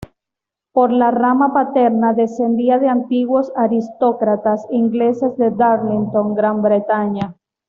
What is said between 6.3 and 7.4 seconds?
Gran Bretaña.